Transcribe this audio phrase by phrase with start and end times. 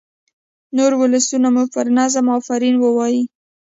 [0.75, 3.23] نور ولسونه مو پر نظم آفرین ووايي.